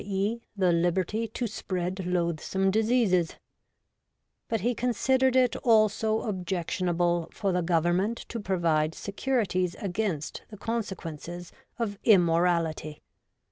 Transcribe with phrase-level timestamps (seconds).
[0.03, 3.35] e., the liberty to spread loath some diseases);'
[4.49, 10.57] but he considered it also objection able for the Government to provide securities against the
[10.57, 13.03] consequences of immorality.